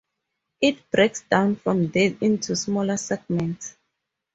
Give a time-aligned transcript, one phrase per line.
[0.61, 3.77] It breaks down from there into smaller segments.